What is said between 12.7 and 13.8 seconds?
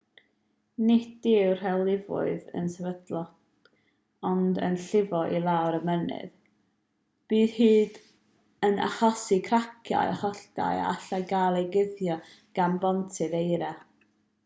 bontydd eira